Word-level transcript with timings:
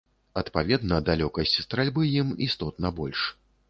Адпаведна, 0.41 0.97
далёкасць 1.11 1.55
стральбы 1.67 2.11
ім 2.25 2.37
істотна 2.51 2.87
больш. 3.03 3.33